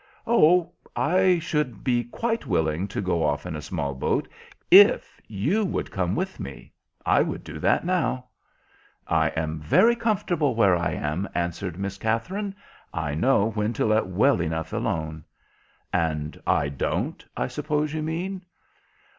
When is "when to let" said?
13.51-14.07